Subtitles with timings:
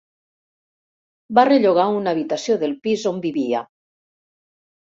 [1.39, 3.63] Va rellogar una habitació del pis on vivia.